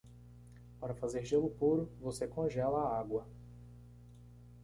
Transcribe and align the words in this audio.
Para 0.79 0.95
fazer 0.95 1.23
gelo 1.23 1.47
puro?, 1.51 1.87
você 2.01 2.27
congela 2.27 2.79
a 2.79 2.99
água. 2.99 3.27